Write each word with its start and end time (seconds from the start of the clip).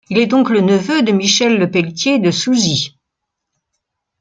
Il 0.09 0.17
est 0.17 0.25
donc 0.25 0.49
le 0.49 0.61
neveu 0.61 1.03
de 1.03 1.11
Michel 1.11 1.59
Le 1.59 1.69
Peletier 1.69 2.17
de 2.17 2.31
Souzy. 2.31 2.97